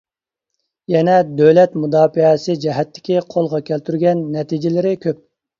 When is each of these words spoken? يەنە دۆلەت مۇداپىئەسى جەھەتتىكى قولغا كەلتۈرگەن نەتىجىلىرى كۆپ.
يەنە 0.93 1.17
دۆلەت 1.41 1.75
مۇداپىئەسى 1.83 2.57
جەھەتتىكى 2.65 3.21
قولغا 3.35 3.63
كەلتۈرگەن 3.71 4.25
نەتىجىلىرى 4.39 4.97
كۆپ. 5.07 5.23